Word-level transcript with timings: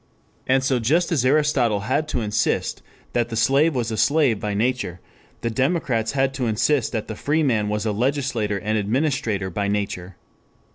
And 0.47 0.63
so 0.63 0.79
just 0.79 1.11
as 1.11 1.23
Aristotle 1.23 1.81
had 1.81 2.07
to 2.07 2.21
insist 2.21 2.81
that 3.13 3.29
the 3.29 3.35
slave 3.35 3.75
was 3.75 3.91
a 3.91 3.97
slave 3.97 4.39
by 4.39 4.55
nature, 4.55 4.99
the 5.41 5.51
democrats 5.51 6.13
had 6.13 6.33
to 6.33 6.47
insist 6.47 6.91
that 6.93 7.07
the 7.07 7.15
free 7.15 7.43
man 7.43 7.69
was 7.69 7.85
a 7.85 7.91
legislator 7.91 8.57
and 8.57 8.79
administrator 8.79 9.51
by 9.51 9.67
nature. 9.67 10.15